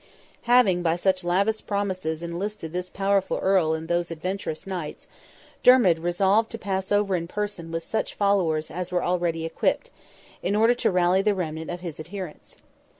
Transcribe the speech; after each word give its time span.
Having 0.49 0.81
by 0.81 0.95
such 0.95 1.23
lavish 1.23 1.63
promises 1.67 2.23
enlisted 2.23 2.73
this 2.73 2.89
powerful 2.89 3.37
Earl 3.37 3.73
and 3.75 3.87
those 3.87 4.09
adventurous 4.09 4.65
knights, 4.65 5.05
Dermid 5.61 5.99
resolved 5.99 6.49
to 6.53 6.57
pass 6.57 6.91
over 6.91 7.15
in 7.15 7.27
person 7.27 7.71
with 7.71 7.83
such 7.83 8.15
followers 8.15 8.71
as 8.71 8.91
were 8.91 9.03
already 9.03 9.45
equipped, 9.45 9.91
in 10.41 10.55
order 10.55 10.73
to 10.73 10.89
rally 10.89 11.21
the 11.21 11.35
remnant 11.35 11.69
of 11.69 11.81
his 11.81 11.99
adherents. 11.99 12.57